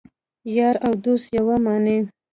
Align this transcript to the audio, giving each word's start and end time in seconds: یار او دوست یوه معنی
یار 0.57 0.75
او 0.85 0.91
دوست 1.03 1.27
یوه 1.37 1.55
معنی 1.65 1.99